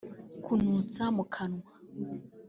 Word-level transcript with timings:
kunutsa 0.43 1.03
Mukanwa 1.15 1.71